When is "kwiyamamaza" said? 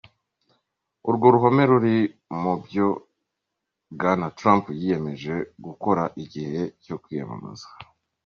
7.03-7.67